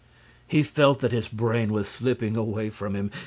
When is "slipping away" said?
1.87-2.71